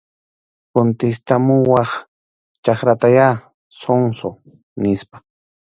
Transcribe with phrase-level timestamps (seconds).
[0.75, 1.91] Contestamuwaq
[2.63, 3.27] chakratayá,
[3.79, 4.29] zonzo,
[4.81, 5.17] nispa.